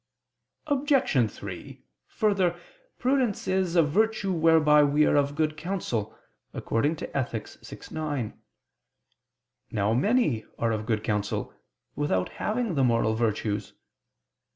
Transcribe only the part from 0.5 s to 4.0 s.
Obj. 3: Further, prudence is "a